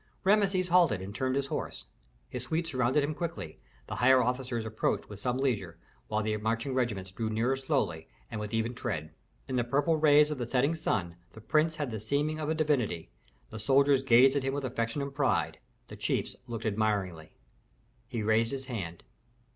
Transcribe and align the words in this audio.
Rameses 0.23 0.69
halted 0.69 0.99
and 0.99 1.13
turned 1.13 1.35
his 1.35 1.45
horse. 1.45 1.85
His 2.27 2.45
suite 2.45 2.65
surrounded 2.65 3.03
him 3.03 3.13
quickly, 3.13 3.59
the 3.85 3.93
higher 3.97 4.19
officers 4.23 4.65
approached 4.65 5.07
with 5.07 5.19
some 5.19 5.37
leisure, 5.37 5.77
while 6.07 6.23
the 6.23 6.35
marching 6.37 6.73
regiments 6.73 7.11
drew 7.11 7.29
nearer 7.29 7.55
slowly 7.55 8.07
and 8.31 8.39
with 8.41 8.51
even 8.51 8.73
tread. 8.73 9.13
In 9.47 9.57
the 9.57 9.63
purple 9.63 9.97
rays 9.97 10.31
of 10.31 10.39
the 10.39 10.47
setting 10.47 10.73
sun, 10.73 11.17
the 11.33 11.39
prince 11.39 11.75
had 11.75 11.91
the 11.91 11.99
seeming 11.99 12.39
of 12.39 12.49
a 12.49 12.55
divinity, 12.55 13.11
the 13.51 13.59
soldiers 13.59 14.01
gazed 14.01 14.35
at 14.35 14.41
him 14.41 14.55
with 14.55 14.65
affection 14.65 15.03
and 15.03 15.13
pride, 15.13 15.59
the 15.87 15.95
chiefs 15.95 16.35
looked 16.47 16.65
admiringly. 16.65 17.35
He 18.07 18.23
raised 18.23 18.49
his 18.49 18.65
hand. 18.65 19.03